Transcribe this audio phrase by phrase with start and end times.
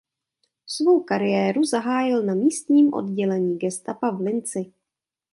[0.65, 4.73] Svou kariéru zahájil na místním oddělení gestapa v Linci.